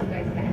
[0.00, 0.43] you guys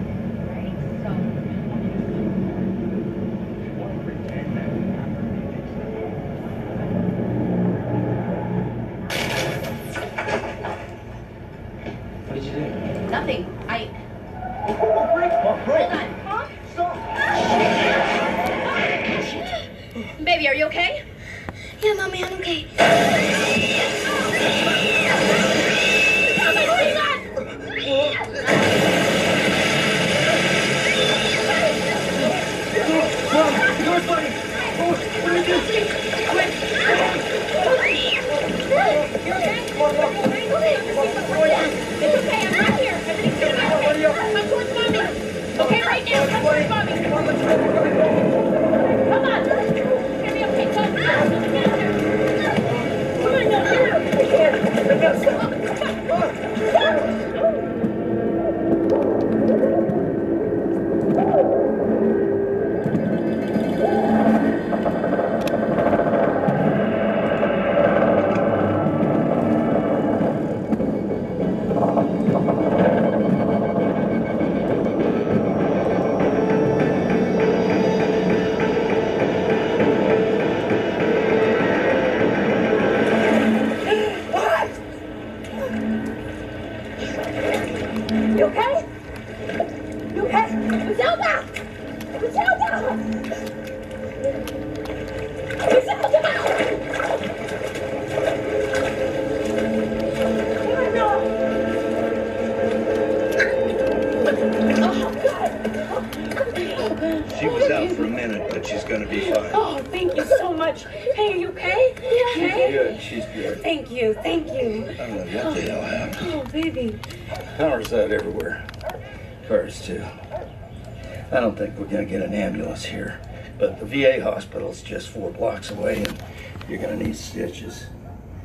[121.68, 123.22] think we're gonna get an ambulance here.
[123.60, 126.24] But the VA hospital's just four blocks away and
[126.68, 127.84] you're gonna need stitches.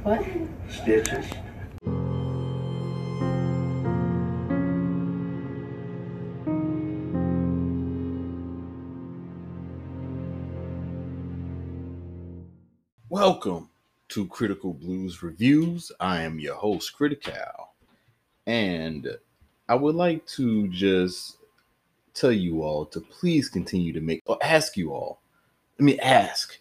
[0.03, 0.23] What?
[0.69, 1.25] Stitches?
[13.09, 13.71] Welcome
[14.11, 15.91] to Critical Blues Reviews.
[16.01, 17.71] I am your host, Critical,
[18.47, 19.09] and
[19.71, 21.39] I would like to just
[22.17, 25.21] tell you all to please continue to make or ask you all.
[25.79, 26.59] Let me ask,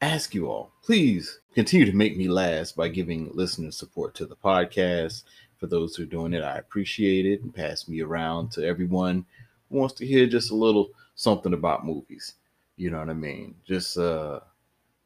[0.00, 4.36] ask you all, please continue to make me last by giving listener support to the
[4.36, 5.24] podcast.
[5.58, 9.26] For those who are doing it, I appreciate it and pass me around to everyone
[9.70, 12.34] who wants to hear just a little something about movies.
[12.76, 13.54] You know what I mean?
[13.66, 14.40] Just uh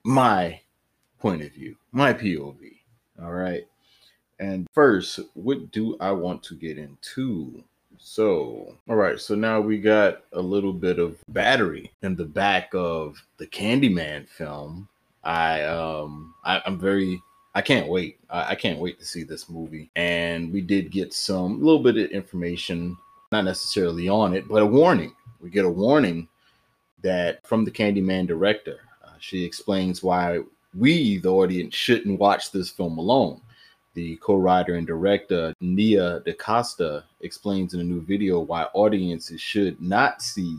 [0.04, 0.60] my
[1.18, 2.78] point of view, my POV.
[3.22, 3.66] All right.
[4.38, 7.64] And first, what do I want to get into?
[7.98, 9.18] So, all right.
[9.20, 14.28] So now we got a little bit of battery in the back of the Candyman
[14.28, 14.88] film.
[15.24, 17.20] I um I, I'm very
[17.54, 18.18] I can't wait.
[18.30, 19.90] I, I can't wait to see this movie.
[19.96, 22.96] And we did get some little bit of information,
[23.32, 25.14] not necessarily on it, but a warning.
[25.40, 26.28] We get a warning
[27.02, 28.80] that from the Candyman director.
[29.02, 30.40] Uh, she explains why
[30.76, 33.40] we, the audience, shouldn't watch this film alone.
[33.96, 40.20] The co-writer and director Nia DaCosta explains in a new video why audiences should not
[40.20, 40.58] see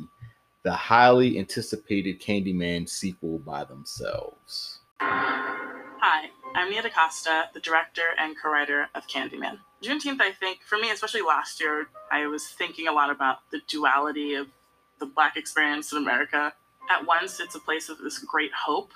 [0.63, 4.79] the highly anticipated Candyman sequel by themselves.
[5.01, 9.59] Hi, I'm Nia DaCosta, the director and co-writer of Candyman.
[9.83, 13.61] Juneteenth, I think, for me, especially last year, I was thinking a lot about the
[13.67, 14.47] duality of
[14.99, 16.53] the Black experience in America.
[16.89, 18.93] At once, it's a place of this great hope,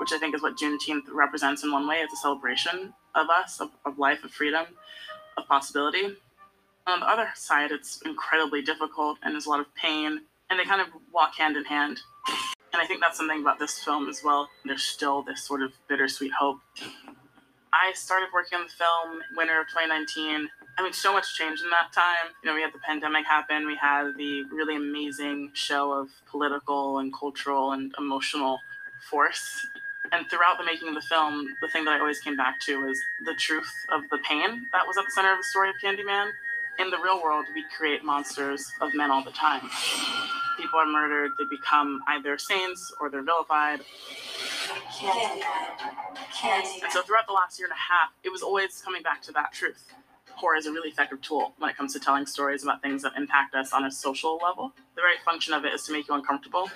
[0.00, 1.98] which I think is what Juneteenth represents in one way.
[1.98, 4.66] It's a celebration of us, of, of life, of freedom,
[5.36, 6.16] of possibility.
[6.86, 10.64] On the other side, it's incredibly difficult and there's a lot of pain, and they
[10.64, 11.98] kind of walk hand in hand.
[12.72, 14.48] And I think that's something about this film as well.
[14.64, 16.58] There's still this sort of bittersweet hope.
[17.72, 20.48] I started working on the film winter of 2019.
[20.78, 22.32] I mean, so much changed in that time.
[22.42, 23.66] You know, we had the pandemic happen.
[23.66, 28.58] We had the really amazing show of political and cultural and emotional
[29.10, 29.66] force.
[30.12, 32.86] And throughout the making of the film, the thing that I always came back to
[32.86, 35.76] was the truth of the pain that was at the center of the story of
[35.82, 36.30] Candyman.
[36.78, 39.68] In the real world, we create monsters of men all the time.
[40.58, 43.80] People are murdered, they become either saints or they're vilified.
[46.82, 49.32] And so throughout the last year and a half, it was always coming back to
[49.32, 49.92] that truth.
[50.32, 53.12] Horror is a really effective tool when it comes to telling stories about things that
[53.16, 54.72] impact us on a social level.
[54.94, 56.70] The very function of it is to make you uncomfortable.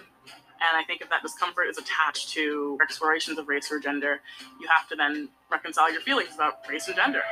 [0.61, 4.21] And I think if that discomfort is attached to explorations of race or gender,
[4.61, 7.23] you have to then reconcile your feelings about race and gender.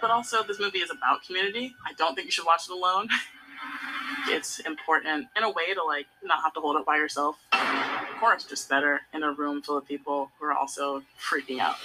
[0.00, 1.74] But also, this movie is about community.
[1.86, 3.08] I don't think you should watch it alone.
[4.28, 7.36] it's important in a way to like not have to hold it by yourself.
[7.52, 11.76] Of course, just better in a room full of people who are also freaking out.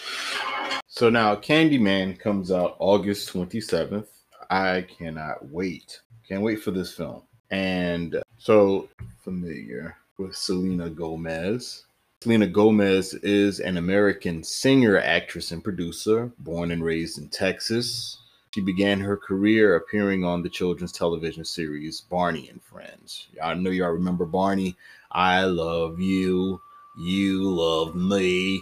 [0.87, 4.07] So now Candyman comes out August 27th.
[4.49, 6.01] I cannot wait.
[6.27, 7.23] Can't wait for this film.
[7.49, 8.89] And so
[9.23, 11.85] familiar with Selena Gomez.
[12.21, 18.19] Selena Gomez is an American singer, actress, and producer, born and raised in Texas.
[18.51, 23.29] She began her career appearing on the children's television series Barney and Friends.
[23.41, 24.77] I know y'all remember Barney.
[25.11, 26.61] I love you.
[26.99, 28.61] You love me.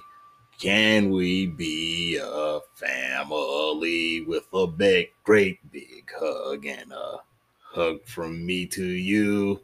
[0.62, 7.18] Can we be a family with a big, great big hug and a
[7.62, 9.60] hug from me to you?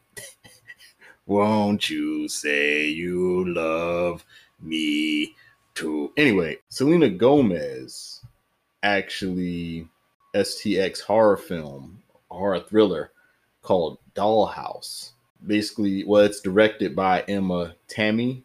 [1.27, 4.23] Won't you say you love
[4.61, 5.35] me
[5.73, 6.11] too?
[6.17, 8.21] Anyway, Selena Gomez
[8.83, 9.87] actually
[10.35, 13.11] STX horror film, horror thriller
[13.63, 15.13] called Dollhouse.
[15.47, 18.43] Basically, well, it's directed by Emma Tammi,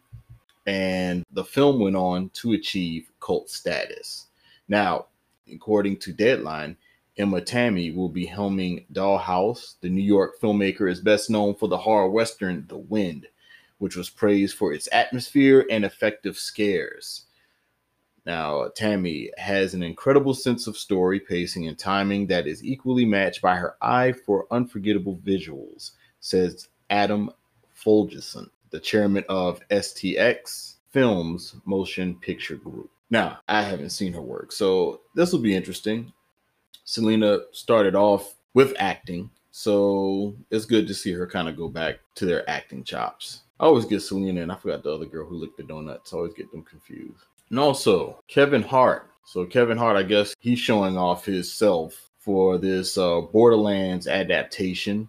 [0.65, 4.25] and the film went on to achieve cult status.
[4.67, 5.05] Now,
[5.53, 6.77] according to Deadline,
[7.17, 9.75] Emma Tammi will be helming Dollhouse.
[9.81, 13.27] The New York filmmaker is best known for the horror western The Wind,
[13.79, 17.25] which was praised for its atmosphere and effective scares.
[18.25, 23.41] Now, Tammi has an incredible sense of story, pacing, and timing that is equally matched
[23.41, 27.31] by her eye for unforgettable visuals, says Adam
[27.75, 32.91] Fogelson, the chairman of STX Films Motion Picture Group.
[33.09, 36.13] Now, I haven't seen her work, so this will be interesting.
[36.83, 41.99] Selena started off with acting, so it's good to see her kind of go back
[42.15, 43.41] to their acting chops.
[43.59, 46.13] I always get Selena and I forgot the other girl who licked the donuts.
[46.13, 47.25] I always get them confused.
[47.49, 49.11] And also Kevin Hart.
[49.25, 55.07] So Kevin Hart, I guess he's showing off his self for this uh, Borderlands adaptation.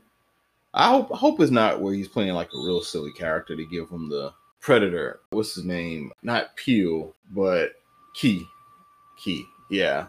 [0.75, 3.67] I hope I hope it's not where he's playing like a real silly character to
[3.67, 5.21] give him the Predator.
[5.31, 6.13] What's his name?
[6.23, 7.73] Not Peele, but
[8.15, 8.47] Key.
[9.19, 9.45] Key.
[9.71, 10.07] Yeah.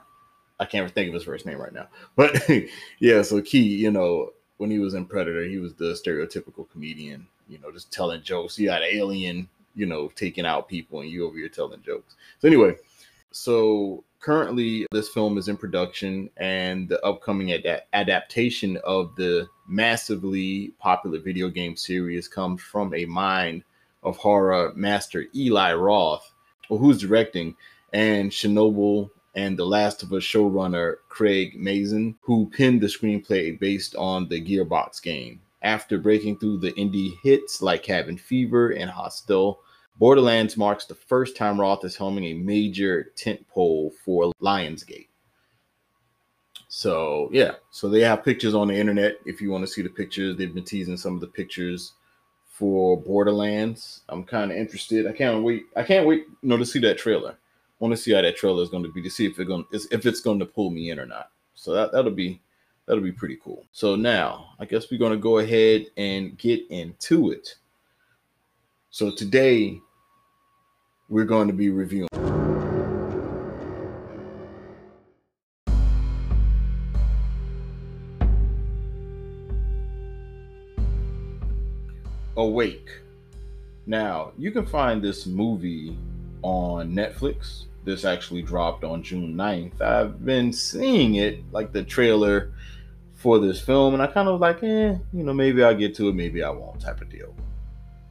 [0.60, 1.88] I can't think of his first name right now.
[2.16, 2.50] But
[3.00, 7.28] yeah, so Key, you know, when he was in Predator, he was the stereotypical comedian,
[7.48, 8.58] you know, just telling jokes.
[8.58, 12.16] Had an Alien, you know, taking out people and you over here telling jokes.
[12.40, 12.76] So anyway,
[13.32, 20.72] so currently this film is in production and the upcoming ad- adaptation of the massively
[20.80, 23.64] popular video game series comes from a mind
[24.04, 26.34] of horror master Eli Roth,
[26.70, 27.56] who's directing,
[27.92, 33.96] and Chernobyl and The Last of Us showrunner Craig Mazin, who penned the screenplay based
[33.96, 35.42] on the Gearbox game.
[35.62, 39.62] After breaking through the indie hits like Cabin Fever and Hostel,
[39.98, 45.08] Borderlands marks the first time Roth is helming a major tentpole for Lionsgate.
[46.68, 49.18] So yeah, so they have pictures on the internet.
[49.26, 51.94] If you want to see the pictures, they've been teasing some of the pictures
[52.48, 54.02] for Borderlands.
[54.10, 55.06] I'm kind of interested.
[55.06, 55.66] I can't wait.
[55.76, 57.38] I can't wait, you know, to see that trailer.
[57.84, 59.66] Want to see how that trailer is going to be to see if it's going
[59.74, 61.32] if it's going to pull me in or not.
[61.54, 62.40] So that that'll be
[62.86, 63.66] that'll be pretty cool.
[63.74, 67.56] So now I guess we're going to go ahead and get into it.
[68.90, 69.82] So today
[71.10, 72.08] we're going to be reviewing.
[82.38, 83.02] Awake.
[83.86, 85.98] Now, you can find this movie
[86.44, 87.66] on Netflix.
[87.84, 89.82] This actually dropped on June 9th.
[89.82, 92.54] I've been seeing it, like the trailer
[93.14, 96.10] for this film, and I kind of like, eh, you know, maybe I'll get to
[96.10, 97.36] it, maybe I won't, type of deal.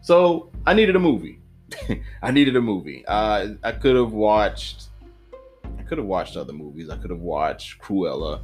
[0.02, 1.40] So I needed a movie.
[2.22, 3.04] I needed a movie.
[3.06, 4.88] Uh, I could have watched.
[5.78, 6.90] I could have watched other movies.
[6.90, 8.40] I could have watched Cruella.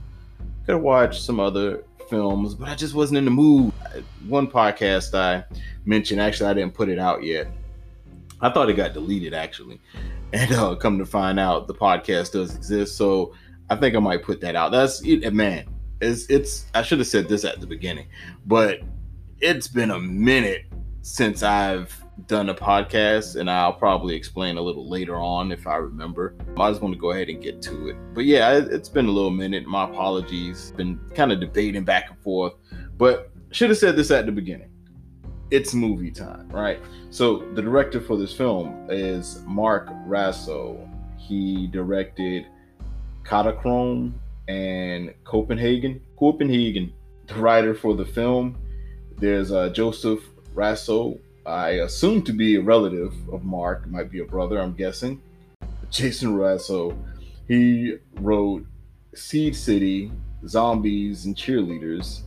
[0.65, 3.73] Could have watched some other films, but I just wasn't in the mood.
[4.27, 5.45] One podcast I
[5.85, 7.49] mentioned, actually, I didn't put it out yet.
[8.41, 9.81] I thought it got deleted actually,
[10.33, 12.97] and uh, come to find out, the podcast does exist.
[12.97, 13.35] So
[13.71, 14.73] I think I might put that out.
[14.73, 15.67] That's it, man.
[16.01, 16.67] It's it's.
[16.75, 18.09] I should have said this at the beginning,
[18.47, 18.81] but
[19.41, 20.67] it's been a minute
[21.03, 21.95] since I've
[22.27, 26.35] done a podcast, and I'll probably explain a little later on if I remember.
[26.57, 27.97] I just want to go ahead and get to it.
[28.15, 29.67] But yeah, it's been a little minute.
[29.67, 30.73] My apologies.
[30.77, 32.55] Been kind of debating back and forth,
[32.97, 34.68] but should have said this at the beginning.
[35.51, 36.79] It's movie time, right?
[37.11, 40.89] So the director for this film is Mark Raso.
[41.17, 42.47] He directed
[43.25, 44.13] Kodachrome
[44.49, 46.01] and Copenhagen.
[46.19, 46.93] Copenhagen.
[47.27, 48.59] The writer for the film.
[49.17, 50.21] There's uh, Joseph
[50.55, 55.23] Raso, I assume to be a relative of Mark, might be a brother, I'm guessing.
[55.91, 56.97] Jason Raso,
[57.47, 58.67] he wrote
[59.15, 60.13] Seed City,
[60.47, 62.23] Zombies, and Cheerleaders.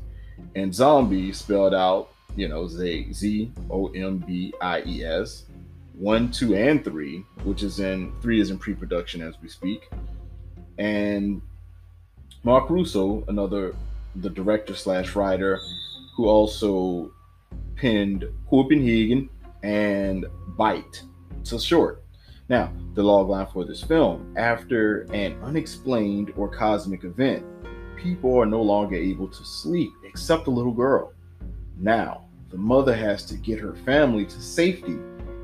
[0.56, 5.46] And zombie spelled out, you know, Z Z O M B I E S,
[5.94, 9.90] one, two, and three, which is in three is in pre-production as we speak.
[10.78, 11.42] And
[12.44, 13.76] Mark Russo, another
[14.16, 15.60] the director slash writer,
[16.16, 17.14] who also
[17.76, 19.30] penned Copenhagen
[19.64, 20.26] and
[20.58, 21.04] Bite.
[21.44, 22.04] So short.
[22.50, 27.46] Now, the logline for this film after an unexplained or cosmic event,
[27.96, 31.14] people are no longer able to sleep except the little girl.
[31.82, 35.00] Now, the mother has to get her family to safety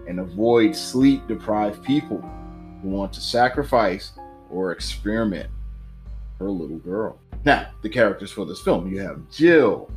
[0.08, 2.22] and avoid sleep deprived people
[2.82, 4.12] who want to sacrifice
[4.52, 5.50] or experiment
[6.38, 7.18] her little girl.
[7.44, 9.90] Now, the characters for this film you have Jill,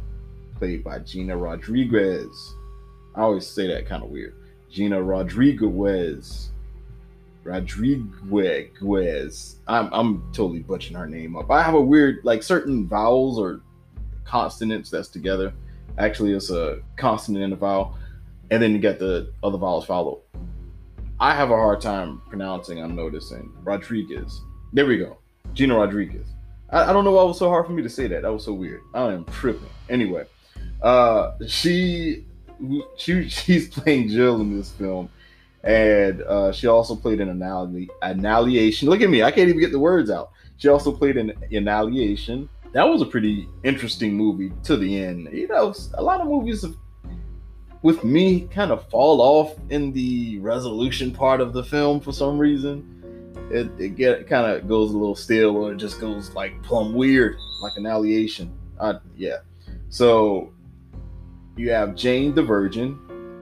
[0.57, 2.55] played by Gina Rodriguez.
[3.15, 4.35] I always say that kind of weird.
[4.71, 6.53] Gina Rodriguez.
[7.45, 9.57] Rodriguez.
[9.67, 11.51] I'm, I'm totally butchering her name up.
[11.51, 13.61] I have a weird, like certain vowels or
[14.25, 15.53] consonants that's together.
[15.99, 17.97] Actually, it's a consonant and a vowel.
[18.51, 20.23] And then you get the other vowels follow.
[21.21, 23.53] I have a hard time pronouncing, I'm noticing.
[23.63, 24.41] Rodriguez.
[24.73, 25.19] There we go.
[25.53, 26.27] Gina Rodriguez.
[26.71, 28.23] I, I don't know why it was so hard for me to say that.
[28.23, 28.81] That was so weird.
[28.95, 29.69] I am tripping.
[29.89, 30.25] Anyway,
[30.83, 32.25] uh, she
[32.97, 35.11] she she's playing Jill in this film,
[35.63, 38.89] and uh, she also played an annihilation.
[38.89, 40.31] Look at me, I can't even get the words out.
[40.57, 42.49] She also played an annihilation.
[42.73, 45.29] That was a pretty interesting movie to the end.
[45.33, 46.77] You know, a lot of movies have,
[47.83, 52.39] with me kind of fall off in the resolution part of the film for some
[52.39, 52.97] reason.
[53.51, 56.95] It, it get kind of goes a little stale or it just goes like plumb
[56.95, 58.57] weird, like annihilation.
[58.79, 59.39] Uh, yeah.
[59.89, 60.53] So
[61.57, 62.93] you have Jane the Virgin,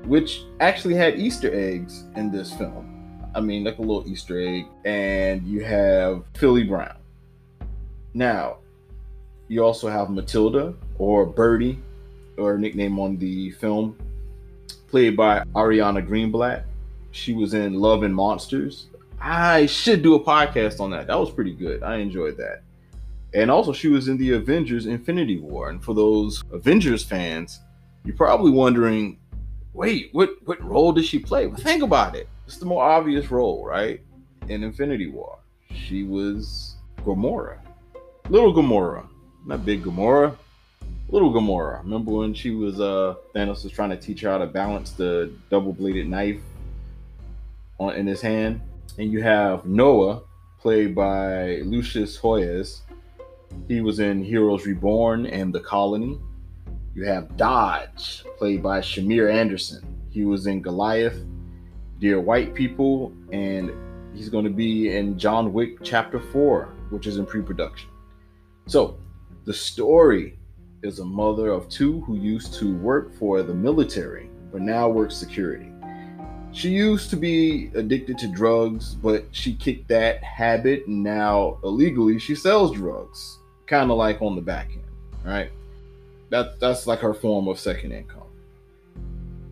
[0.06, 2.94] which actually had Easter eggs in this film.
[3.34, 4.64] I mean, like a little Easter egg.
[4.86, 6.96] And you have Philly Brown.
[8.14, 8.58] Now,
[9.48, 11.80] you also have Matilda or Birdie,
[12.36, 13.96] or nickname on the film,
[14.88, 16.64] played by Ariana Greenblatt.
[17.10, 18.86] She was in Love and Monsters.
[19.20, 21.08] I should do a podcast on that.
[21.08, 21.82] That was pretty good.
[21.82, 22.62] I enjoyed that.
[23.34, 25.70] And also, she was in the Avengers Infinity War.
[25.70, 27.60] And for those Avengers fans,
[28.04, 29.18] you're probably wondering,
[29.72, 31.46] wait, what what role did she play?
[31.46, 32.28] Well, think about it.
[32.46, 34.00] It's the more obvious role, right?
[34.48, 35.38] In Infinity War,
[35.70, 37.58] she was Gamora,
[38.30, 39.06] little Gamora,
[39.48, 40.36] not big Gamora,
[41.08, 41.82] little Gamora.
[41.82, 45.32] Remember when she was uh Thanos was trying to teach her how to balance the
[45.50, 46.40] double-bladed knife
[47.80, 48.60] on in his hand,
[48.98, 50.20] and you have Noah,
[50.60, 52.80] played by Lucius Hoyos.
[53.66, 56.20] He was in Heroes Reborn and The Colony.
[56.94, 59.82] You have Dodge, played by Shamier Anderson.
[60.10, 61.24] He was in Goliath,
[62.00, 63.72] Dear White People, and
[64.14, 67.88] he's going to be in John Wick Chapter 4, which is in pre production.
[68.66, 68.98] So,
[69.48, 70.36] the story
[70.82, 75.16] is a mother of two who used to work for the military, but now works
[75.16, 75.72] security.
[76.52, 82.18] She used to be addicted to drugs, but she kicked that habit, and now illegally
[82.18, 84.84] she sells drugs, kind of like on the back end,
[85.24, 85.50] right?
[86.28, 88.28] That that's like her form of second income.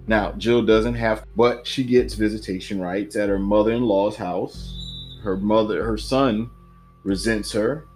[0.06, 5.18] Now, Jill doesn't have, but she gets visitation rights at her mother-in-law's house.
[5.22, 6.50] Her mother, her son,
[7.02, 7.86] resents her,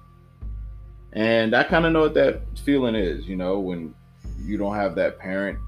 [1.12, 3.26] and I kind of know what that feeling is.
[3.26, 3.94] You know, when
[4.38, 5.58] you don't have that parent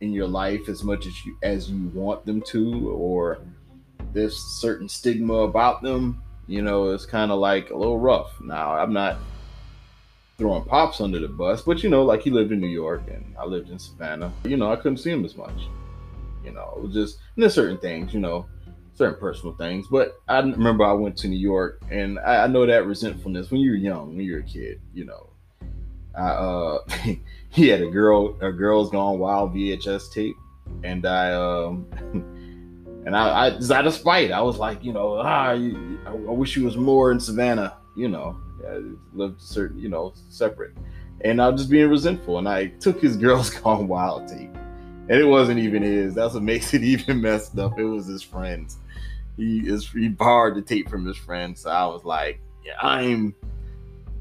[0.00, 3.40] in your life as much as you as you want them to, or
[4.12, 6.22] there's certain stigma about them.
[6.46, 8.40] You know, it's kind of like a little rough.
[8.40, 9.18] Now, I'm not
[10.38, 13.34] throwing pops under the bus, but you know, like he lived in New York and
[13.38, 14.32] I lived in Savannah.
[14.44, 15.68] You know, I couldn't see him as much.
[16.44, 18.46] You know, it was just there's certain things, you know,
[18.98, 19.86] certain personal things.
[19.88, 23.60] But I remember I went to New York and I, I know that resentfulness when
[23.60, 25.30] you're young, when you're a kid, you know.
[26.16, 26.78] I uh
[27.50, 30.36] he had a girl a girl's gone wild VHS tape
[30.82, 31.86] and I um
[33.06, 35.72] and I, I out of spite, I was like, you know, ah, I,
[36.06, 38.36] I wish he was more in Savannah, you know
[38.66, 38.80] uh,
[39.12, 40.72] lived certain, you know, separate.
[41.22, 42.38] And I was just being resentful.
[42.38, 44.54] And I took his girl's Gone Wild tape.
[45.08, 46.14] And it wasn't even his.
[46.14, 47.78] That's what makes it even messed up.
[47.78, 48.78] It was his friend's.
[49.38, 51.56] He is he borrowed the tape from his friend.
[51.56, 53.34] So I was like, yeah, I'm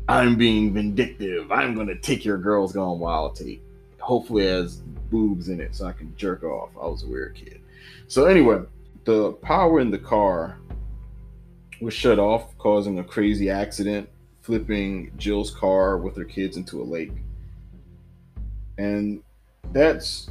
[0.08, 1.52] I'm being vindictive.
[1.52, 3.64] I'm gonna take your Girls Gone Wild tape.
[4.00, 4.78] Hopefully it has
[5.10, 6.70] boobs in it so I can jerk off.
[6.82, 7.60] I was a weird kid.
[8.08, 8.62] So anyway,
[9.06, 10.60] the power in the car
[11.82, 14.08] was shut off, causing a crazy accident
[14.48, 17.12] flipping Jill's car with her kids into a lake.
[18.78, 19.22] And
[19.74, 20.30] that's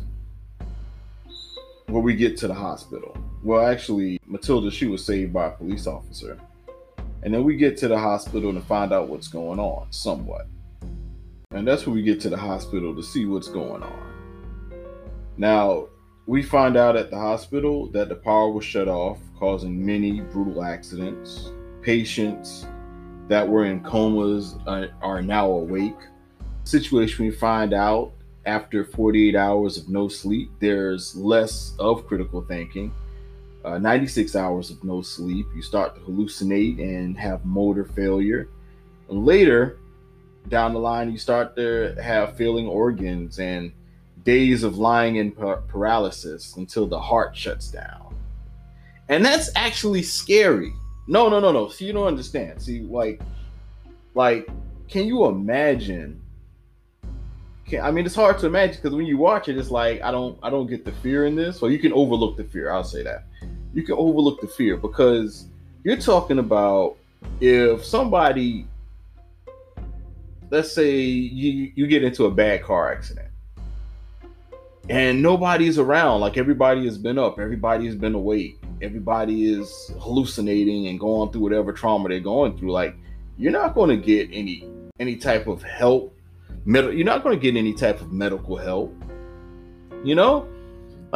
[1.89, 3.15] where we get to the hospital.
[3.43, 6.39] Well, actually, Matilda, she was saved by a police officer.
[7.23, 10.47] And then we get to the hospital to find out what's going on, somewhat.
[11.51, 14.13] And that's when we get to the hospital to see what's going on.
[15.37, 15.89] Now,
[16.27, 20.63] we find out at the hospital that the power was shut off, causing many brutal
[20.63, 21.51] accidents.
[21.83, 22.67] Patients
[23.29, 25.99] that were in comas are, are now awake.
[26.65, 28.13] Situation we find out
[28.45, 32.93] after 48 hours of no sleep, there's less of critical thinking.
[33.67, 38.49] Uh, 96 hours of no sleep, you start to hallucinate and have motor failure.
[39.09, 39.79] Later,
[40.49, 43.73] down the line, you start to have failing organs and
[44.23, 48.15] days of lying in par- paralysis until the heart shuts down.
[49.09, 50.73] And that's actually scary.
[51.09, 51.69] No, no, no, no.
[51.69, 52.63] See, you don't understand.
[52.63, 53.21] See, like,
[54.15, 54.49] like,
[54.87, 56.23] can you imagine?
[57.67, 60.13] Can, I mean, it's hard to imagine because when you watch it, it's like I
[60.13, 61.63] don't, I don't get the fear in this.
[61.63, 62.71] Or you can overlook the fear.
[62.71, 63.25] I'll say that.
[63.77, 65.49] You can overlook the fear because
[65.85, 66.97] you're talking about
[67.43, 68.67] if somebody,
[70.51, 73.29] let's say you you get into a bad car accident
[74.89, 76.23] and nobody's around.
[76.23, 81.43] Like everybody has been up, everybody has been awake, everybody is hallucinating and going through
[81.43, 82.73] whatever trauma they're going through.
[82.73, 82.97] Like
[83.37, 84.67] you're not going to get any
[85.01, 86.17] any type of help.
[86.65, 88.95] Med- you're not going to get any type of medical help.
[90.03, 90.49] You know,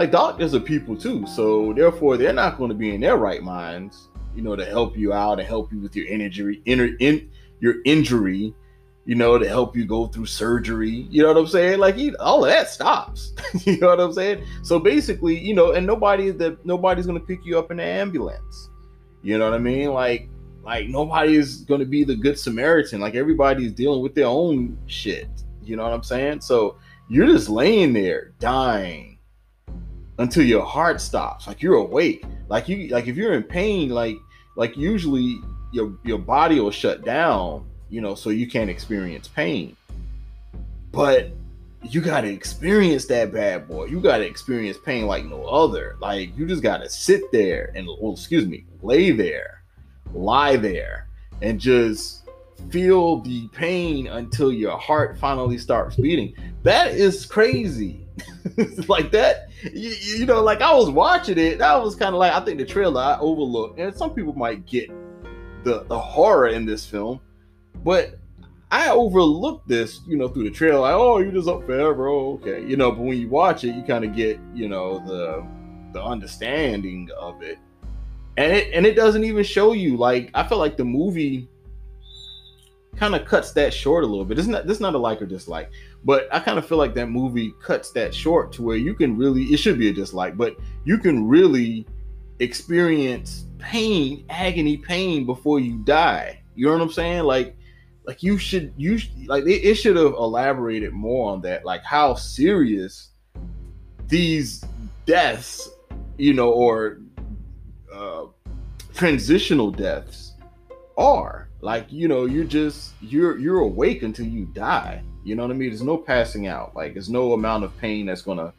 [0.00, 3.42] like doctors are people too, so therefore they're not going to be in their right
[3.42, 4.08] minds.
[4.34, 7.30] You know, to help you out and help you with your injury, inner in
[7.60, 8.54] your injury
[9.04, 11.06] you know, to help you go through surgery.
[11.10, 11.80] You know what I'm saying?
[11.80, 13.34] Like all of that stops.
[13.66, 14.42] you know what I'm saying?
[14.62, 18.70] So basically, you know, and nobody that nobody's gonna pick you up in the ambulance.
[19.22, 19.92] You know what I mean?
[19.92, 20.30] Like,
[20.62, 23.00] like nobody's gonna be the good Samaritan.
[23.00, 25.28] Like everybody's dealing with their own shit.
[25.62, 26.40] You know what I'm saying?
[26.40, 26.78] So
[27.08, 29.09] you're just laying there dying
[30.20, 31.46] until your heart stops.
[31.46, 32.24] Like you're awake.
[32.48, 34.16] Like you like if you're in pain, like
[34.56, 35.38] like usually
[35.72, 39.76] your your body will shut down you know, so you can't experience pain.
[40.92, 41.30] But
[41.82, 43.86] you got to experience that bad boy.
[43.86, 45.96] You got to experience pain like no other.
[46.00, 49.62] Like you just got to sit there and, well, excuse me, lay there,
[50.14, 51.08] lie there,
[51.42, 52.28] and just
[52.70, 56.34] feel the pain until your heart finally starts beating.
[56.62, 58.06] That is crazy.
[58.88, 61.58] like that, you, you, know, like I was watching it.
[61.58, 64.66] That was kind of like I think the trailer I overlooked, and some people might
[64.66, 64.90] get
[65.64, 67.20] the the horror in this film
[67.84, 68.18] but
[68.70, 70.80] I overlooked this, you know, through the trailer.
[70.80, 72.08] Like, oh, you just up forever.
[72.08, 72.64] Oh, okay.
[72.64, 75.46] You know, but when you watch it, you kind of get, you know, the
[75.92, 77.58] the understanding of it.
[78.36, 81.48] And it and it doesn't even show you like I feel like the movie
[82.96, 84.38] kind of cuts that short a little bit.
[84.38, 85.70] It's not this is not a like or dislike,
[86.04, 89.16] but I kind of feel like that movie cuts that short to where you can
[89.16, 91.86] really it should be a dislike, but you can really
[92.38, 96.42] experience pain, agony, pain before you die.
[96.54, 97.24] You know what I'm saying?
[97.24, 97.56] Like
[98.04, 102.14] like you should you like it, it should have elaborated more on that like how
[102.14, 103.10] serious
[104.08, 104.64] these
[105.06, 105.68] deaths
[106.18, 106.98] you know or
[107.92, 108.24] uh
[108.94, 110.32] transitional deaths
[110.96, 115.02] are like you know you're just you're you're awake until you die.
[115.22, 115.68] You know what i mean?
[115.68, 116.74] There's no passing out.
[116.74, 118.52] Like there's no amount of pain that's gonna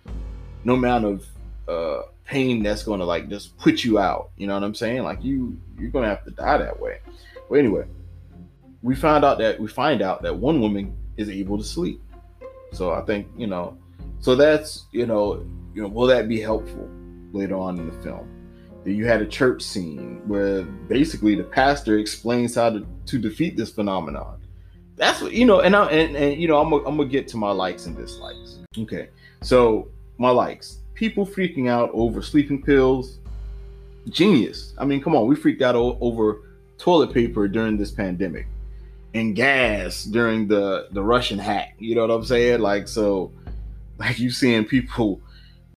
[0.64, 1.26] no amount of
[1.68, 4.30] uh pain that's gonna like just put you out.
[4.38, 5.04] You know what i'm saying?
[5.04, 7.00] Like you you're gonna have to die that way.
[7.50, 7.86] But anyway
[8.82, 12.02] we found out that we find out that one woman is able to sleep.
[12.74, 13.78] So I think you know,
[14.20, 16.90] so that's you know, you know, will that be helpful
[17.32, 18.28] later on in the film?
[18.86, 23.72] You had a church scene where basically the pastor explains how to, to defeat this
[23.72, 24.41] phenomenon.
[24.96, 27.28] That's what you know, and I and, and you know, I'm gonna, I'm gonna get
[27.30, 28.60] to my likes and dislikes.
[28.78, 29.10] Okay,
[29.41, 33.20] so my likes: people freaking out over sleeping pills.
[34.10, 34.74] Genius.
[34.78, 36.41] I mean, come on, we freaked out o- over
[36.78, 38.48] toilet paper during this pandemic
[39.13, 41.76] and gas during the the Russian hack.
[41.80, 42.62] You know what I'm saying?
[42.62, 43.32] Like so,
[43.98, 45.22] like you seeing people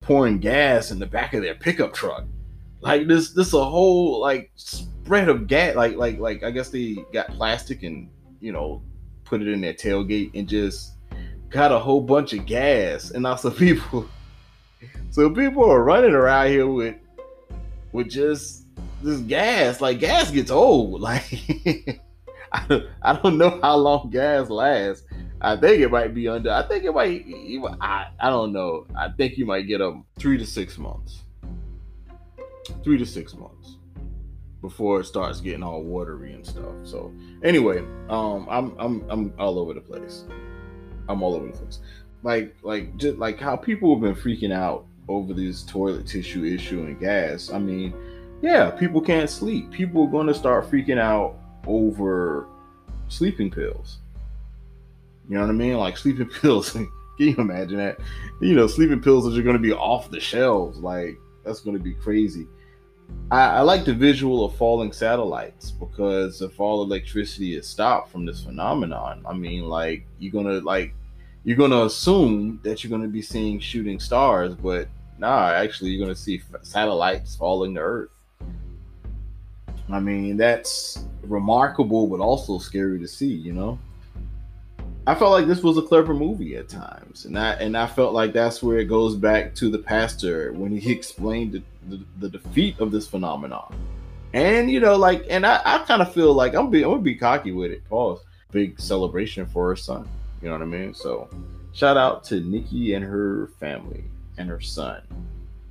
[0.01, 2.25] pouring gas in the back of their pickup truck.
[2.83, 5.77] Like this, this a whole like spread of gas.
[5.77, 8.83] Like like like I guess they got plastic and you know
[9.25, 10.93] put it in their tailgate and just
[11.49, 13.13] got a whole bunch of gas.
[13.13, 14.09] And also people,
[15.11, 16.97] so people are running around here with
[17.93, 18.65] with just
[19.01, 19.81] this gas.
[19.81, 21.01] Like gas gets old.
[21.13, 22.01] Like
[22.55, 25.05] I don't, I don't know how long gas lasts.
[25.41, 26.51] I think it might be under.
[26.51, 27.25] I think it might.
[27.81, 28.87] I, I don't know.
[28.95, 31.23] I think you might get them three to six months.
[32.85, 33.77] Three to six months
[34.61, 36.75] before it starts getting all watery and stuff.
[36.85, 40.25] So anyway, um, I'm I'm I'm all over the place.
[41.09, 41.81] I'm all over the place.
[42.23, 46.85] Like like just like how people have been freaking out over this toilet tissue issue
[46.85, 47.53] and gas.
[47.53, 47.93] I mean,
[48.41, 49.71] yeah, people can't sleep.
[49.71, 52.47] People are going to start freaking out over
[53.09, 53.99] sleeping pills.
[55.29, 55.77] You know what I mean?
[55.77, 56.71] Like sleeping pills.
[56.71, 57.99] Can you imagine that?
[58.41, 60.79] You know, sleeping pills are going to be off the shelves.
[60.79, 62.47] Like that's going to be crazy.
[63.31, 68.27] I, I, like the visual of falling satellites because if all electricity is stopped from
[68.27, 70.95] this phenomenon, I mean, like you're gonna like
[71.45, 76.15] you're gonna assume that you're gonna be seeing shooting stars, but nah, actually you're gonna
[76.15, 78.11] see satellites falling to Earth.
[79.91, 83.79] I mean, that's remarkable, but also scary to see, you know.
[85.07, 88.15] I felt like this was a clever movie at times, and I and I felt
[88.15, 92.29] like that's where it goes back to the pastor when he explained the, the, the
[92.29, 93.75] defeat of this phenomenon,
[94.33, 97.03] and you know, like, and I, I kind of feel like I'm be I'm gonna
[97.03, 97.89] be cocky with it.
[97.89, 98.21] Pause.
[98.53, 100.09] Big celebration for her son.
[100.41, 100.95] You know what I mean?
[100.95, 101.29] So,
[101.73, 104.05] shout out to Nikki and her family
[104.39, 105.03] and her son.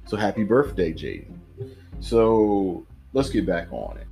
[0.07, 1.37] So happy birthday, Jaden.
[2.01, 4.07] So let's get back on it.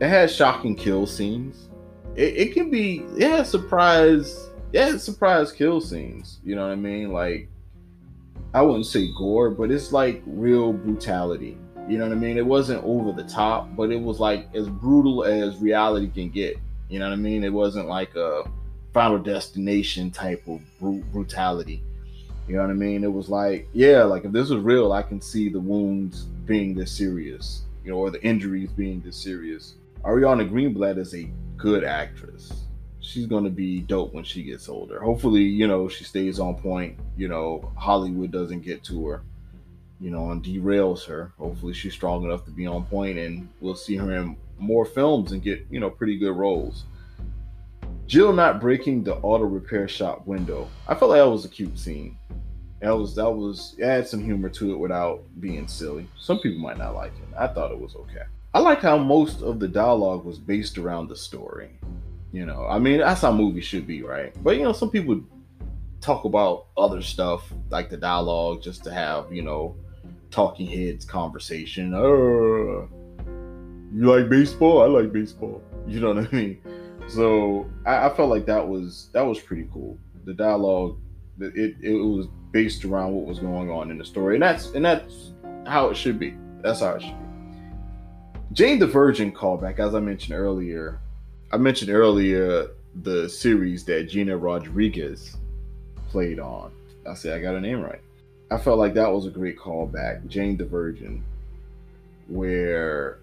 [0.00, 1.68] It has shocking kill scenes.
[2.16, 6.38] It, it can be, yeah, surprise, yeah, surprise kill scenes.
[6.44, 7.12] You know what I mean?
[7.12, 7.48] Like,
[8.54, 11.58] I wouldn't say gore, but it's like real brutality.
[11.88, 12.36] You know what I mean?
[12.36, 16.56] It wasn't over the top, but it was like as brutal as reality can get.
[16.88, 17.44] You know what I mean?
[17.44, 18.44] It wasn't like a
[18.92, 20.60] Final Destination type of
[21.12, 21.82] brutality.
[22.46, 23.04] You know what I mean?
[23.04, 26.74] It was like, yeah, like if this was real, I can see the wounds being
[26.74, 29.74] this serious, you know, or the injuries being this serious.
[30.04, 32.64] Ariana Greenblatt is a good actress.
[33.00, 35.00] She's gonna be dope when she gets older.
[35.00, 36.98] Hopefully, you know, she stays on point.
[37.16, 39.22] You know, Hollywood doesn't get to her,
[40.00, 41.32] you know, and derails her.
[41.38, 45.32] Hopefully, she's strong enough to be on point, and we'll see her in more films
[45.32, 46.84] and get you know pretty good roles.
[48.06, 50.68] Jill not breaking the auto repair shop window.
[50.86, 52.16] I felt like that was a cute scene.
[52.80, 56.06] That was that was add some humor to it without being silly.
[56.18, 57.36] Some people might not like it.
[57.36, 58.22] I thought it was okay.
[58.58, 61.78] I like how most of the dialogue was based around the story.
[62.32, 64.34] You know, I mean that's how movies should be, right?
[64.42, 65.20] But you know, some people
[66.00, 69.76] talk about other stuff like the dialogue just to have, you know,
[70.32, 71.94] talking heads conversation.
[71.94, 72.88] Oh,
[73.94, 74.82] you like baseball?
[74.82, 75.62] I like baseball.
[75.86, 76.60] You know what I mean?
[77.06, 79.96] So I, I felt like that was that was pretty cool.
[80.24, 80.98] The dialogue,
[81.38, 84.84] it it was based around what was going on in the story, and that's and
[84.84, 85.30] that's
[85.64, 86.36] how it should be.
[86.60, 87.27] That's how it should be.
[88.52, 91.00] Jane the Virgin callback, as I mentioned earlier.
[91.52, 92.68] I mentioned earlier
[93.02, 95.36] the series that Gina Rodriguez
[96.10, 96.72] played on.
[97.08, 98.00] I said I got her name right.
[98.50, 101.22] I felt like that was a great callback, Jane the Virgin,
[102.28, 103.18] where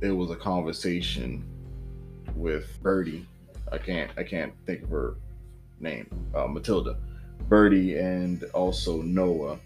[0.00, 1.44] it was a conversation
[2.34, 3.26] with Birdie.
[3.70, 5.16] I can't I can't think of her
[5.80, 6.98] name, uh, Matilda
[7.48, 9.58] Birdie and also Noah,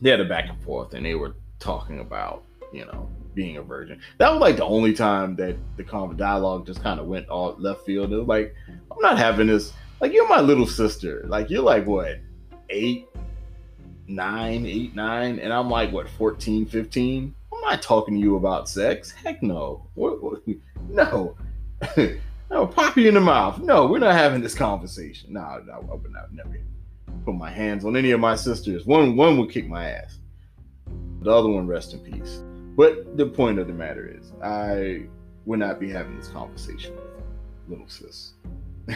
[0.00, 3.62] they had a back and forth and they were talking about, you know, being a
[3.62, 4.00] virgin.
[4.18, 7.56] That was like the only time that the convo dialogue just kind of went all
[7.58, 8.12] left field.
[8.12, 9.72] It was like, I'm not having this.
[10.00, 11.24] Like, you're my little sister.
[11.28, 12.18] Like, you're like, what,
[12.70, 13.08] eight,
[14.06, 15.38] nine, eight, nine?
[15.38, 17.34] And I'm like, what, 14, 15?
[17.52, 19.12] I'm not talking to you about sex.
[19.12, 19.86] Heck no.
[19.94, 20.42] What, what,
[20.88, 21.36] no.
[22.50, 23.58] No, pop you in the mouth.
[23.58, 25.32] No, we're not having this conversation.
[25.32, 26.60] No, no, I would not never
[27.24, 28.86] put my hands on any of my sisters.
[28.86, 30.18] One one would kick my ass.
[31.22, 32.42] The other one rest in peace.
[32.76, 35.06] But the point of the matter is, I
[35.46, 37.04] would not be having this conversation with
[37.68, 38.32] little sis.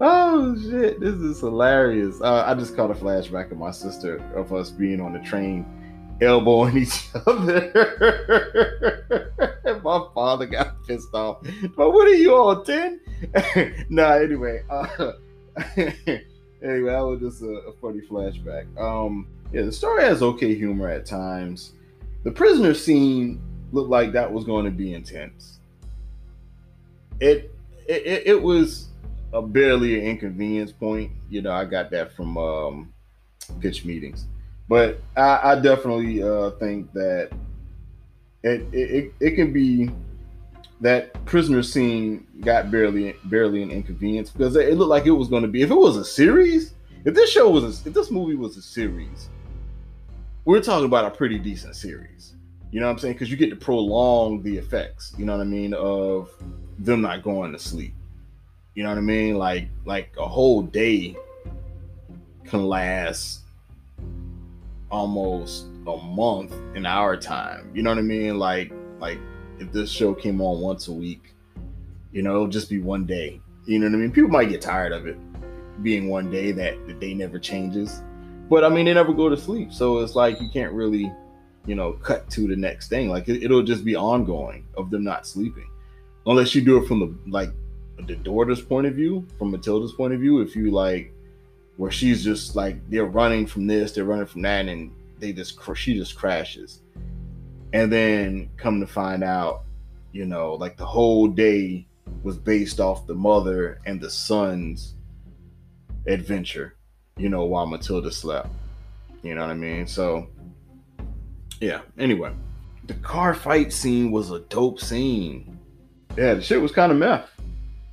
[0.00, 2.20] oh shit, this is hilarious.
[2.20, 5.64] Uh, I just caught a flashback of my sister of us being on the train
[6.20, 7.72] elbowing each other.
[9.84, 11.38] My father got pissed off.
[11.76, 13.00] But what are you all 10?
[13.88, 14.62] nah, anyway.
[14.68, 15.12] Uh,
[15.76, 18.66] anyway, that was just a, a, funny flashback.
[18.78, 21.72] Um, yeah, the story has okay humor at times.
[22.24, 23.40] The prisoner scene
[23.72, 25.60] looked like that was going to be intense.
[27.20, 27.54] It
[27.86, 28.88] it, it was
[29.32, 31.12] a barely an inconvenience point.
[31.30, 32.94] You know, I got that from um,
[33.60, 34.26] pitch meetings
[34.68, 37.30] but I, I definitely uh, think that
[38.42, 39.90] it, it it can be
[40.80, 45.42] that prisoner scene got barely barely an inconvenience because it looked like it was going
[45.42, 48.36] to be if it was a series if this show was a, if this movie
[48.36, 49.28] was a series
[50.48, 52.34] we're talking about a pretty decent series
[52.70, 55.42] you know what i'm saying because you get to prolong the effects you know what
[55.42, 56.30] i mean of
[56.78, 57.94] them not going to sleep
[58.74, 61.14] you know what i mean like like a whole day
[62.44, 63.42] can last
[64.90, 67.70] almost a month in our time.
[67.74, 68.38] You know what I mean?
[68.38, 69.18] Like like
[69.58, 71.34] if this show came on once a week,
[72.12, 73.40] you know, it'll just be one day.
[73.66, 74.12] You know what I mean?
[74.12, 75.18] People might get tired of it
[75.82, 78.02] being one day that the day never changes.
[78.48, 79.72] But I mean, they never go to sleep.
[79.72, 81.12] So it's like you can't really,
[81.66, 83.08] you know, cut to the next thing.
[83.08, 85.68] Like it, will just be ongoing of them not sleeping.
[86.26, 87.50] Unless you do it from the like
[88.06, 91.12] the daughter's point of view, from Matilda's point of view, if you like,
[91.76, 95.58] where she's just like they're running from this, they're running from that, and they just
[95.74, 96.80] she just crashes,
[97.72, 99.64] and then come to find out,
[100.12, 101.86] you know, like the whole day
[102.22, 104.94] was based off the mother and the son's
[106.06, 106.76] adventure,
[107.18, 108.48] you know, while Matilda slept.
[109.22, 109.86] You know what I mean?
[109.86, 110.28] So,
[111.60, 111.80] yeah.
[111.98, 112.32] Anyway,
[112.86, 115.58] the car fight scene was a dope scene.
[116.16, 117.28] Yeah, the shit was kind of meth.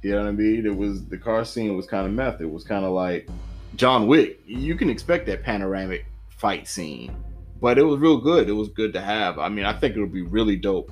[0.01, 0.65] You know what I mean?
[0.65, 2.39] It was the car scene was kind of meth.
[2.39, 3.27] It was kind of like
[3.75, 4.39] John Wick.
[4.45, 7.15] You can expect that panoramic fight scene,
[7.59, 8.47] but it was real good.
[8.47, 9.39] It was good to have.
[9.39, 10.91] I mean, I think it would be really dope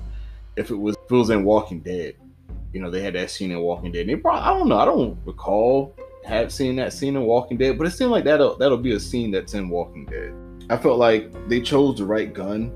[0.56, 2.16] if it was if it was in Walking Dead.
[2.72, 4.00] You know, they had that scene in Walking Dead.
[4.00, 4.78] And they probably, I don't know.
[4.78, 8.56] I don't recall have seen that scene in Walking Dead, but it seemed like that'll
[8.56, 10.34] that'll be a scene that's in Walking Dead.
[10.70, 12.72] I felt like they chose the right gun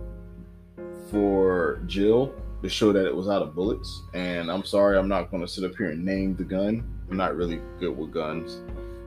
[1.11, 2.33] for Jill
[2.63, 4.03] to show that it was out of bullets.
[4.15, 6.85] And I'm sorry, I'm not going to sit up here and name the gun.
[7.11, 8.61] I'm not really good with guns,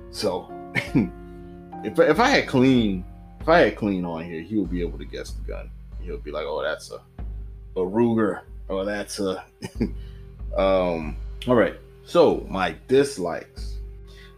[0.10, 0.52] so
[1.84, 3.06] if if I had clean,
[3.40, 5.70] if I had clean on here, he would be able to guess the gun.
[6.02, 6.96] He'll be like, "Oh, that's a
[7.80, 9.44] a Ruger," Oh, "That's a."
[10.58, 11.18] um.
[11.48, 11.76] All right.
[12.06, 13.71] So my dislikes.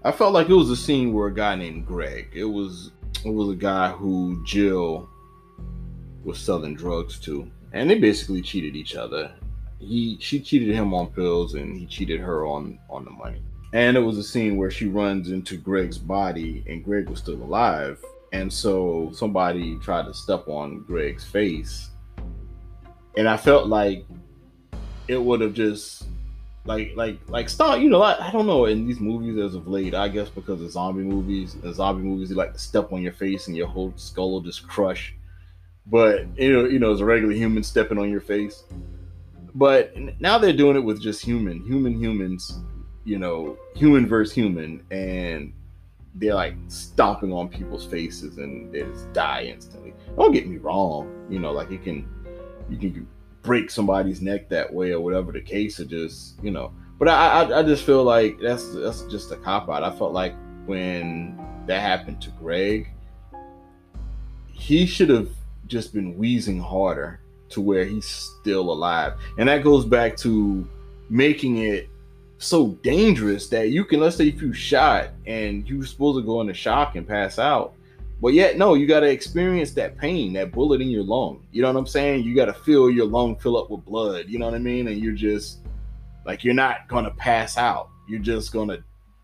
[0.06, 2.30] I felt like it was a scene where a guy named Greg.
[2.34, 2.92] It was
[3.24, 5.10] it was a guy who Jill
[6.26, 9.32] was selling drugs to, and they basically cheated each other.
[9.80, 13.42] He she cheated him on pills, and he cheated her on on the money.
[13.72, 17.42] And it was a scene where she runs into Greg's body, and Greg was still
[17.42, 18.04] alive.
[18.34, 21.92] And so somebody tried to step on Greg's face,
[23.16, 24.06] and I felt like
[25.08, 26.08] it would have just
[26.66, 29.68] like like like start you know I, I don't know in these movies as of
[29.68, 33.02] late i guess because of zombie movies the zombie movies you like to step on
[33.02, 35.16] your face and your whole skull will just crush.
[35.86, 38.64] But you know you know as a regular human stepping on your face.
[39.56, 42.60] But now they're doing it with just human human humans
[43.04, 45.54] you know human versus human and
[46.16, 49.94] they're like stomping on people's faces and they just die instantly.
[50.16, 52.08] Don't get me wrong you know like you can
[52.70, 53.06] you can
[53.44, 56.74] break somebody's neck that way or whatever the case or just you know.
[56.98, 59.84] But I, I i just feel like that's that's just a cop out.
[59.84, 60.34] I felt like
[60.66, 62.90] when that happened to greg
[64.54, 65.30] he should have
[65.68, 69.14] just been wheezing harder to where he's still alive.
[69.38, 70.68] And that goes back to
[71.10, 71.90] making it
[72.38, 76.26] so dangerous that you can let's say if you shot and you were supposed to
[76.26, 77.74] go into shock and pass out
[78.24, 81.46] but yet, no, you got to experience that pain, that bullet in your lung.
[81.52, 82.24] You know what I'm saying?
[82.24, 84.30] You got to feel your lung fill up with blood.
[84.30, 84.88] You know what I mean?
[84.88, 85.58] And you're just
[86.26, 87.90] like, you're not going to pass out.
[88.08, 88.82] You're just going to,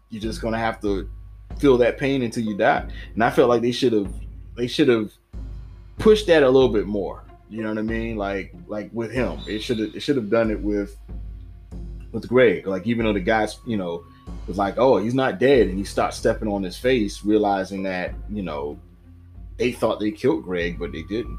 [0.09, 1.09] you're just going to have to
[1.59, 2.89] feel that pain until you die.
[3.13, 4.13] And I felt like they should have,
[4.57, 5.13] they should have
[5.97, 7.23] pushed that a little bit more.
[7.49, 8.17] You know what I mean?
[8.17, 10.97] Like, like with him, it should have, it should have done it with,
[12.12, 12.67] with Greg.
[12.67, 14.03] Like, even though the guys, you know,
[14.45, 15.69] was like, oh, he's not dead.
[15.69, 18.77] And he starts stepping on his face, realizing that, you know,
[19.59, 21.37] they thought they killed Greg, but they didn't.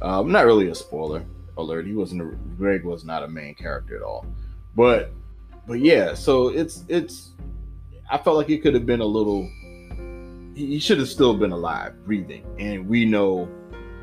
[0.00, 1.24] Um, not really a spoiler
[1.56, 1.86] alert.
[1.86, 2.22] He wasn't.
[2.22, 2.24] A,
[2.56, 4.26] Greg was not a main character at all.
[4.74, 5.12] But,
[5.66, 6.14] but yeah.
[6.14, 7.30] So it's it's.
[8.10, 9.48] I felt like it could have been a little.
[10.54, 13.48] He should have still been alive, breathing, and we know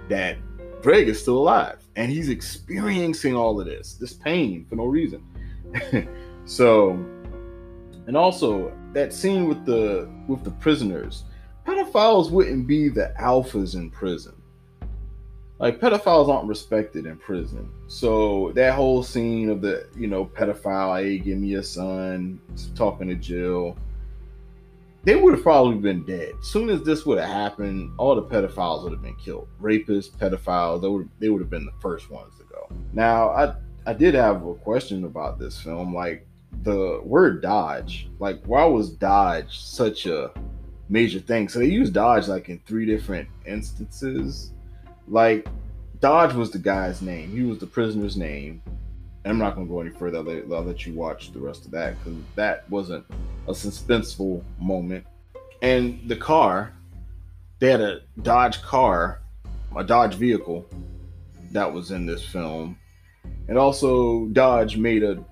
[0.08, 0.38] that
[0.82, 5.24] Greg is still alive, and he's experiencing all of this, this pain for no reason.
[6.46, 6.92] so,
[8.08, 11.26] and also that scene with the with the prisoners
[11.90, 14.34] pedophiles wouldn't be the alphas in prison.
[15.60, 17.70] Like pedophiles aren't respected in prison.
[17.88, 22.40] So that whole scene of the, you know, pedophile, hey, give me a son,
[22.76, 23.78] talking to Jill,
[25.04, 26.34] they would have probably been dead.
[26.42, 29.48] Soon as this would have happened, all the pedophiles would have been killed.
[29.62, 32.70] Rapists, pedophiles, they would they would have been the first ones to go.
[32.94, 35.94] Now, I I did have a question about this film.
[35.94, 36.26] Like
[36.64, 40.32] the word dodge, like why was dodge such a
[40.90, 41.48] major thing.
[41.48, 44.52] So they used Dodge like in three different instances.
[45.08, 45.48] Like
[46.00, 47.32] Dodge was the guy's name.
[47.32, 48.62] He was the prisoner's name.
[49.24, 50.20] And I'm not going to go any further.
[50.20, 53.06] I'll let, I'll let you watch the rest of that because that wasn't
[53.48, 55.06] a suspenseful moment.
[55.62, 56.74] And the car,
[57.60, 59.22] they had a Dodge car,
[59.76, 60.66] a Dodge vehicle
[61.52, 62.78] that was in this film.
[63.50, 65.24] And also, Dodge made a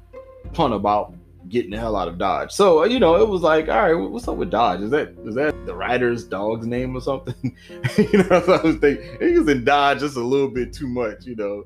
[0.54, 1.14] pun about
[1.50, 2.52] getting the hell out of Dodge.
[2.52, 4.82] So uh, you know, it was like, all right, what's up with Dodge?
[4.82, 7.56] Is that is that the rider's dog's name or something?
[7.98, 11.26] you know, I was thinking he was in Dodge just a little bit too much.
[11.26, 11.64] You know,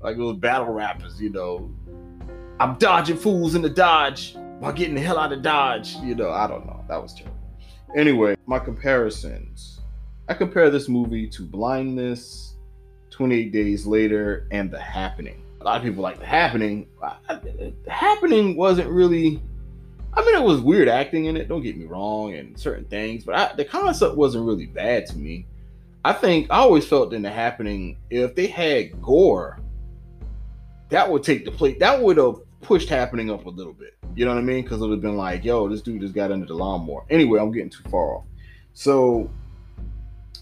[0.00, 1.20] like those battle rappers.
[1.20, 1.74] You know,
[2.60, 5.96] I'm dodging fools in the Dodge while getting the hell out of Dodge.
[5.96, 6.84] You know, I don't know.
[6.88, 7.36] That was terrible.
[7.96, 9.80] Anyway, my comparisons.
[10.26, 12.54] I compare this movie to Blindness,
[13.10, 16.86] 28 Days Later, and The Happening a lot of people like the happening.
[17.26, 19.42] The happening wasn't really.
[20.12, 21.48] I mean, it was weird acting in it.
[21.48, 25.16] Don't get me wrong, and certain things, but I, the concept wasn't really bad to
[25.16, 25.46] me.
[26.04, 29.58] I think I always felt in the happening if they had gore,
[30.90, 31.80] that would take the plate.
[31.80, 33.94] That would have pushed happening up a little bit.
[34.14, 34.62] You know what I mean?
[34.62, 37.04] Because it would have been like, yo, this dude just got under the lawnmower.
[37.08, 38.24] Anyway, I'm getting too far off.
[38.74, 39.30] So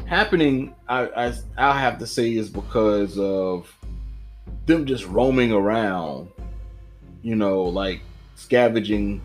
[0.06, 3.72] happening, I, I I'll have to say is because of
[4.66, 6.28] them just roaming around.
[7.22, 8.00] You know, like
[8.34, 9.20] scavenging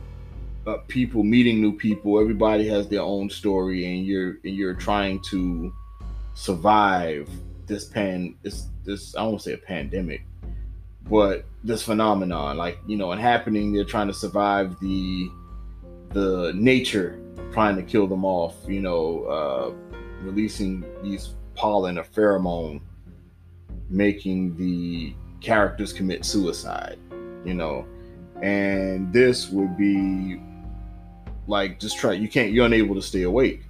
[0.68, 2.20] uh, people, meeting new people.
[2.20, 5.74] Everybody has their own story, and you're and you're trying to
[6.34, 7.30] survive
[7.66, 10.26] this pan this this I won't say a pandemic,
[11.10, 12.58] but this phenomenon.
[12.58, 15.30] Like you know, and happening, they're trying to survive the
[16.10, 17.20] the nature
[17.52, 18.56] trying to kill them off.
[18.68, 19.74] You know, uh,
[20.22, 22.82] releasing these pollen or pheromone,
[23.90, 26.98] making the characters commit suicide.
[27.46, 27.86] You know,
[28.42, 30.42] and this would be
[31.48, 33.64] like just try you can't you're unable to stay awake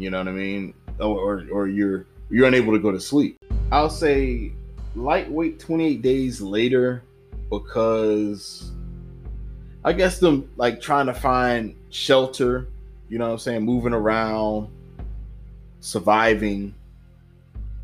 [0.00, 0.72] you know what i mean?
[0.98, 3.38] Or, or, or you're you're unable to go to sleep.
[3.70, 4.52] I'll say
[4.96, 7.04] lightweight 28 days later
[7.48, 8.72] because
[9.84, 12.66] i guess them like trying to find shelter
[13.08, 13.62] you know what i'm saying?
[13.62, 14.68] Moving around
[15.80, 16.74] surviving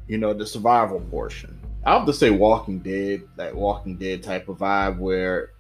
[0.09, 1.56] you know the survival portion
[1.87, 5.51] i have to say walking dead that walking dead type of vibe where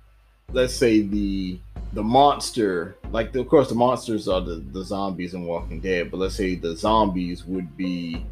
[0.53, 1.59] let's say the
[1.93, 6.11] the monster, like the, of course the monsters are the, the zombies in Walking Dead,
[6.11, 8.25] but let's say the zombies would be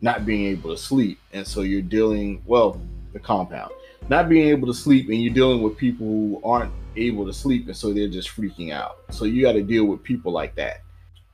[0.00, 2.80] not being able to sleep, and so you're dealing well
[3.12, 3.72] the compound.
[4.08, 7.66] Not being able to sleep, and you're dealing with people who aren't able to sleep,
[7.66, 8.98] and so they're just freaking out.
[9.10, 10.80] So you got to deal with people like that,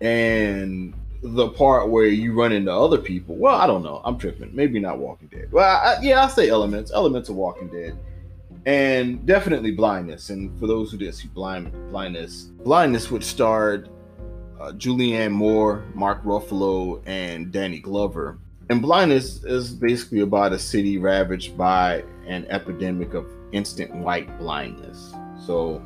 [0.00, 3.34] and the part where you run into other people.
[3.36, 4.00] Well, I don't know.
[4.04, 4.54] I'm tripping.
[4.54, 5.50] Maybe not Walking Dead.
[5.50, 6.92] Well, I, yeah, I'll say elements.
[6.92, 7.98] Elements of Walking Dead
[8.66, 10.28] and definitely blindness.
[10.28, 13.88] And for those who didn't see blind blindness, blindness which starred
[14.60, 18.38] uh, Julianne Moore, Mark Ruffalo, and Danny Glover.
[18.68, 25.14] And blindness is basically about a city ravaged by an epidemic of instant white blindness.
[25.46, 25.82] So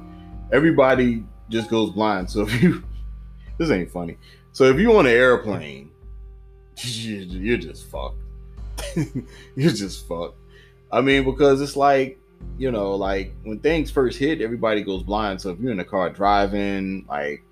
[0.53, 2.29] everybody just goes blind.
[2.29, 2.83] So if you
[3.59, 4.17] this ain't funny.
[4.53, 5.91] So if you on an airplane,
[6.77, 8.17] you're just fucked.
[9.57, 10.37] you're just fucked.
[10.91, 12.19] I mean, because it's like
[12.59, 15.41] you know, like when things first hit, everybody goes blind.
[15.41, 17.43] So if you're in the car driving, like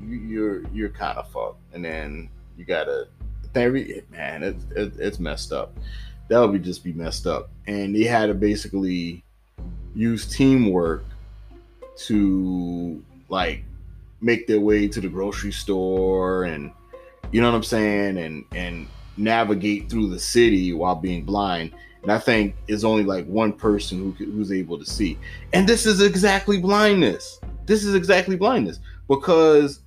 [0.00, 3.08] you're you're kind of fucked, and then you gotta
[3.54, 5.76] man, it's it, it's messed up.
[6.28, 9.24] That would be just be messed up, and they had to basically
[9.94, 11.04] use teamwork
[12.06, 13.64] to like
[14.20, 16.72] make their way to the grocery store and
[17.30, 22.12] you know what I'm saying, and and navigate through the city while being blind and
[22.12, 25.18] I think is only like one person who who's able to see.
[25.52, 27.40] And this is exactly blindness.
[27.66, 29.80] This is exactly blindness because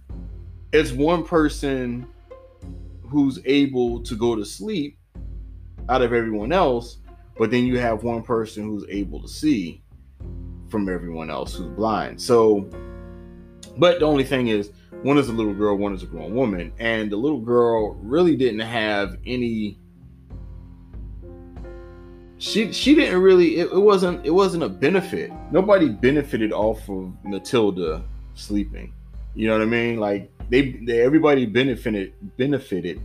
[0.73, 2.07] it's one person
[3.01, 4.97] who's able to go to sleep
[5.89, 6.97] out of everyone else,
[7.37, 9.81] but then you have one person who's able to see
[10.69, 12.21] from everyone else who's blind.
[12.21, 12.69] So,
[13.81, 14.69] but the only thing is,
[15.01, 18.35] one is a little girl, one is a grown woman, and the little girl really
[18.35, 19.79] didn't have any
[22.37, 25.31] she she didn't really it, it, wasn't it wasn't a benefit.
[25.51, 28.03] Nobody benefited off of matilda
[28.35, 28.93] sleeping.
[29.33, 29.97] You know what i mean?
[29.97, 33.01] Like they, they everybody benefited benefited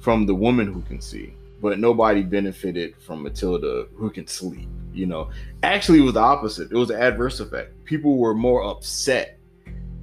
[0.00, 5.06] from the woman who can see but nobody benefited from matilda who can sleep you
[5.06, 5.30] know?
[5.62, 6.70] Actually it was the opposite.
[6.70, 7.84] It was an adverse effect.
[7.84, 9.39] People were more upset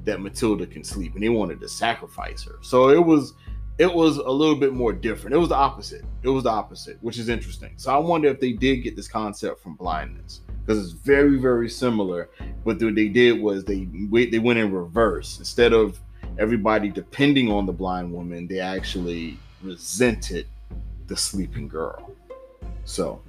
[0.08, 3.34] that matilda can sleep and they wanted to sacrifice her so it was
[3.78, 5.36] it was a little bit more different.
[5.36, 6.04] It was the opposite.
[6.24, 7.74] It was the opposite, which is interesting.
[7.78, 11.70] So I wonder if they did get this concept from blindness because it's very, very
[11.70, 12.30] similar.
[12.66, 15.38] But what they did was they they went in reverse.
[15.38, 16.00] Instead of
[16.40, 20.48] everybody depending on the blind woman, they actually resented
[21.06, 22.12] the sleeping girl.
[22.86, 23.22] So,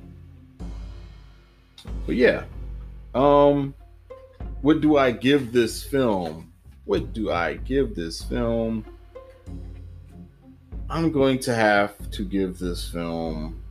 [2.07, 2.45] but yeah,
[3.14, 3.74] um,
[4.62, 6.47] what do I give this film?
[6.89, 8.82] What do I give this film?
[10.89, 13.62] I'm going to have to give this film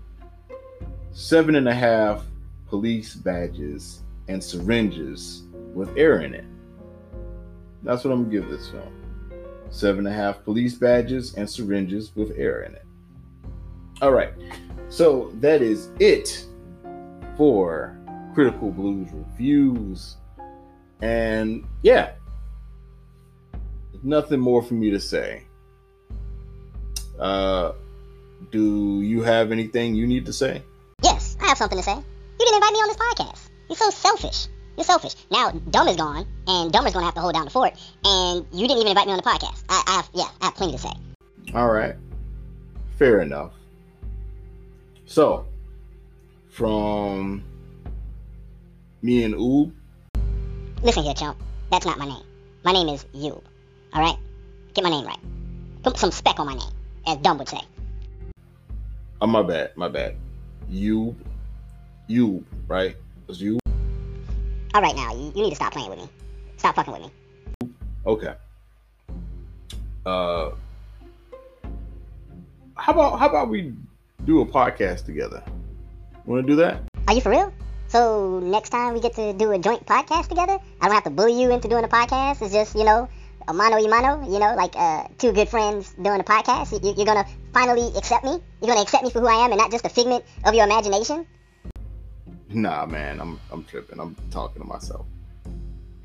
[1.14, 2.24] seven and a half
[2.68, 6.46] police badges and syringes with air in it.
[7.82, 8.94] That's what I'm gonna give this film.
[9.72, 12.86] Seven and a half police badges and syringes with air in it.
[14.00, 14.34] All right,
[14.90, 16.46] so that is it
[17.36, 17.98] for
[18.36, 20.18] Critical Blues reviews.
[21.02, 22.12] And yeah,
[24.04, 25.44] nothing more for me to say.
[27.20, 27.72] Uh,
[28.52, 30.62] do you have anything you need to say?
[31.04, 31.96] Yes, I have something to say.
[31.96, 33.50] You didn't invite me on this podcast.
[33.70, 34.48] You're so selfish.
[34.78, 35.16] You're selfish.
[35.32, 37.74] Now Dumb is gone, and Dumber's gonna have to hold down the fort,
[38.04, 39.64] and you didn't even invite me on the podcast.
[39.70, 40.92] I, I have, yeah, I have plenty to say.
[41.56, 41.96] All right.
[42.98, 43.54] Fair enough.
[45.06, 45.46] So,
[46.50, 47.44] from
[49.02, 49.74] me and Oob,
[50.84, 51.42] Listen here, chump.
[51.72, 52.24] That's not my name.
[52.64, 53.42] My name is Yub.
[53.98, 54.18] All right?
[54.76, 55.18] Get my name right.
[55.82, 56.70] Put some spec on my name,
[57.08, 57.58] as Dumb would say.
[59.20, 60.16] oh my bad, my bad.
[60.70, 61.16] You,
[62.06, 62.96] you, right?
[63.28, 63.58] It's you.
[64.76, 66.08] All right, now you, you need to stop playing with me.
[66.58, 67.12] Stop fucking with me.
[68.06, 68.36] Okay.
[70.06, 70.52] Uh,
[72.76, 73.74] how about how about we
[74.26, 75.42] do a podcast together?
[76.28, 76.84] Want to do that?
[77.08, 77.52] Are you for real?
[77.88, 81.10] So next time we get to do a joint podcast together, I don't have to
[81.10, 82.44] bully you into doing a podcast.
[82.44, 83.10] It's just you know
[83.48, 84.24] a mano y mano.
[84.30, 86.72] You know, like uh, two good friends doing a podcast.
[86.84, 88.42] You, you're gonna finally accept me.
[88.62, 90.66] You're gonna accept me for who I am and not just a figment of your
[90.66, 91.26] imagination.
[92.50, 94.00] Nah, man, I'm I'm tripping.
[94.00, 95.06] I'm talking to myself.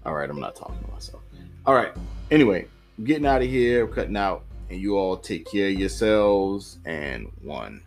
[0.04, 1.22] All right, I'm not talking to myself.
[1.66, 1.92] All right.
[2.30, 2.66] Anyway,
[3.04, 6.78] getting out of here, cutting out, and you all take care of yourselves.
[6.84, 7.82] And one.